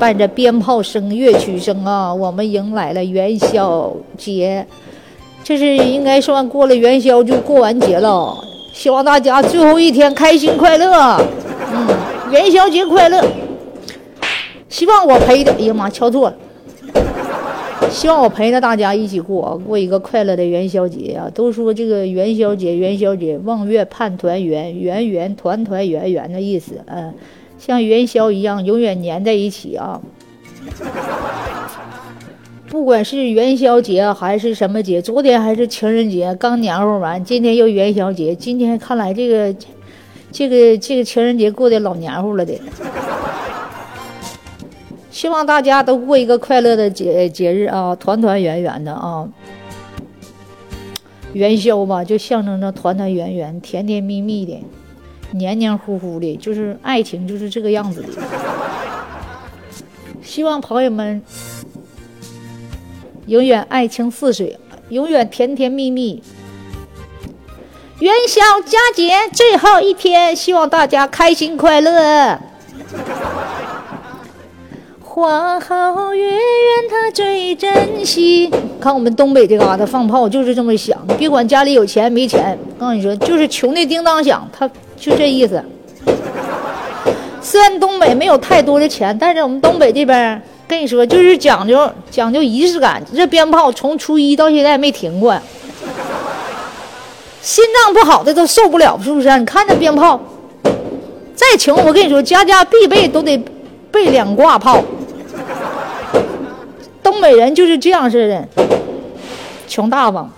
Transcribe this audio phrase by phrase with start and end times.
[0.00, 4.66] 伴着鞭炮声、乐曲声啊，我们迎来了元宵节。
[5.44, 8.34] 这是应该算过了元宵就过完节了。
[8.72, 11.22] 希望大家最后一天开心快乐。
[11.70, 11.86] 嗯，
[12.32, 13.22] 元宵节快乐。
[14.70, 16.36] 希望我陪的，哎呀妈，敲错了。
[17.90, 21.28] 希望我陪着大家一起过，过一个快乐的元宵节啊！
[21.34, 27.12] 都说这个元宵节，元宵节，望月盼团圆，圆圆团团圆圆的意思，嗯，
[27.60, 30.00] 像元宵一样永远粘在一起啊！
[32.70, 39.54] 不管是元宵节还是什么节，昨天还是情人节，刚黏糊完，今天又元宵节，今天看来这个
[40.32, 42.54] 这个这个情人节过得老黏糊了的。
[45.10, 49.28] 希望大家都过一个快乐的节节日啊，团团圆圆的啊。
[51.34, 54.58] 元宵吧，就象征着团团圆圆、甜甜蜜蜜的、
[55.32, 58.08] 黏黏糊糊的，就是爱情就是这个样子的。
[60.22, 61.22] 希望朋友们
[63.26, 66.22] 永远爱情似水，永远甜甜蜜蜜。
[67.98, 72.40] 元宵佳节最后一天，希望大家开心快乐。
[75.02, 76.38] 花好月圆，
[76.88, 78.50] 他最珍惜。
[78.80, 85.64] 看我们东北这嘎达放炮就是这么响，别管家里有钱没钱，告诉你说就是穷的叮当响，他就这意思。
[87.40, 95.36] 虽然东北没有太多的钱，但是我们东北这边跟你说就是讲究讲究仪式感，这鞭炮从初一到现在没停过。
[97.40, 99.38] 心脏不好的都受不了，是不是？
[99.38, 100.20] 你看这鞭炮，
[101.34, 103.42] 再穷我跟你说，家家必备都得
[103.90, 104.84] 备两挂炮。
[107.02, 108.46] 东北人就是这样式的，
[109.66, 110.30] 穷大方。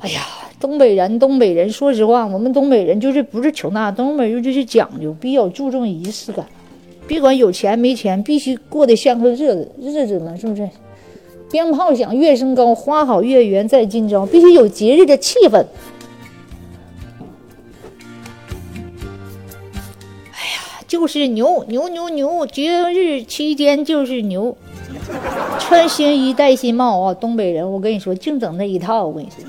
[0.00, 0.22] 哎呀，
[0.62, 6.46] 东北人，东北人，说实话，我们东北人就是不是穷那，东北人就是讲究，比较注重仪式感。
[7.08, 10.70] 别管有钱没钱，必须过得像个日子，日子嘛，是不是？
[11.50, 15.66] 鞭炮响，乐升高，花好月圆在今朝，必须有节日的气氛。
[20.30, 24.56] 哎呀就是牛牛牛牛，节日期间就是牛，
[25.62, 27.14] 穿新衣戴新帽啊！
[27.14, 29.06] 东北人，我跟你说，净整那一套。
[29.06, 29.42] 我跟你说，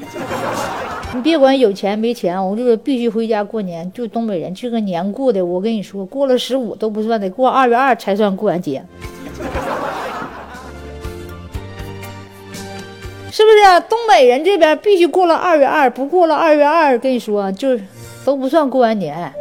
[1.13, 3.91] 你别管有钱没钱，我就是必须回家过年。
[3.91, 8.81] 就东北人，这个年过的，我跟你说，过了十五都不算，得过二月二才算过完节，
[13.31, 13.83] 是不是？
[13.89, 17.83] 东北人这边必须过了二月二，不过了二月二，跟你说，就是
[18.23, 19.33] 都不算过完年。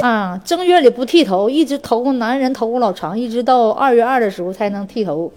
[0.00, 5.32] 啊，正月里不剃头，一直头男人头发老长，一直到二月二的时候才能剃头，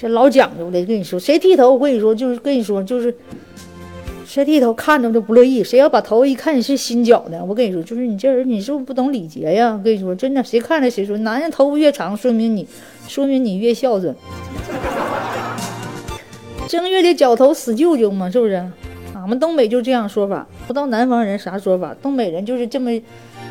[0.00, 0.84] 这老讲究的。
[0.84, 3.14] 跟你说，谁剃头，我跟你说，就是跟你说，就是
[4.26, 5.62] 谁剃头看着就不乐意。
[5.62, 9.74] 谁要把头一看你是新绞的，我跟你说，就是你这人，你是不是不懂礼节呀？
[9.78, 12.66] 我跟你说，真的，谁看着谁说，男人头发越长，说明你，
[13.06, 14.14] 说明你越孝顺。
[16.66, 18.64] 正月里绞头死舅舅嘛，是不是？
[19.14, 21.94] 俺们东北就这样说法，不知道南方人啥说法。
[22.02, 22.90] 东北人就是这么。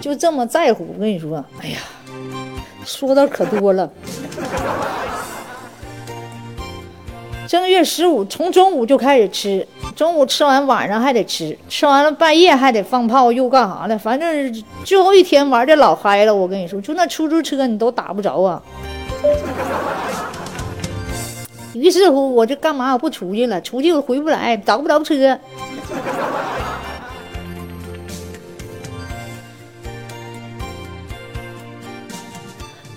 [0.02, 1.78] 就这么在乎，我跟你说，哎呀，
[2.84, 3.90] 说的可多了。
[7.48, 9.66] 正月十五从中午就开始吃，
[9.96, 13.98] 中午吃完晚上还得吃，吃完了半夜还得放炮，又干啥了？
[13.98, 18.62] 反正最后一天玩的老嗨了，我跟你说，就那出租车你都打不着啊。
[21.74, 23.62] 于是乎，我就干嘛我不出去了？
[23.62, 25.40] 出去我回不来，找不着车。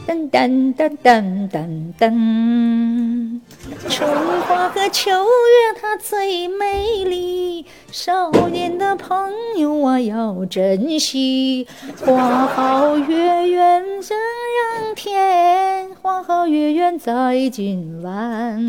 [0.07, 3.41] 噔噔噔噔噔噔，
[3.89, 4.09] 春
[4.43, 11.67] 花和秋月它最美丽，少年的朋友啊要珍惜。
[12.05, 18.63] 花好月圆这样甜，花好月圆在今晚。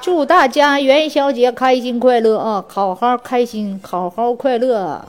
[0.00, 2.64] 祝大家元宵节开心快乐啊！
[2.68, 5.04] 好好开心，好好快乐。